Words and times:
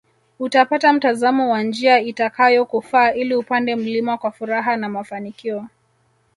Utapata 0.39 0.93
mtazamo 0.93 1.49
wa 1.51 1.61
njia 1.63 1.99
itakayokufaa 1.99 3.11
ili 3.13 3.35
upande 3.35 3.75
mlima 3.75 4.17
kwa 4.17 4.31
furaha 4.31 4.77
na 4.77 4.89
mafanikio 4.89 5.67